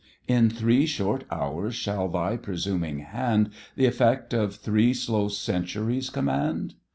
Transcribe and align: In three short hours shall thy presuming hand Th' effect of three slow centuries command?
In 0.27 0.49
three 0.49 0.87
short 0.87 1.25
hours 1.29 1.75
shall 1.75 2.07
thy 2.07 2.35
presuming 2.35 3.01
hand 3.01 3.51
Th' 3.77 3.81
effect 3.81 4.33
of 4.33 4.55
three 4.55 4.95
slow 4.95 5.27
centuries 5.27 6.09
command? 6.09 6.73